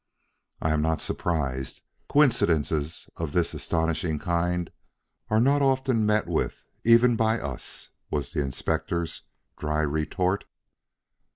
[0.63, 1.83] "I am not surprised.
[2.09, 4.71] Coincidences of this astonishing kind
[5.29, 9.21] are not often met with even by us," was the Inspector's
[9.59, 10.45] dry retort.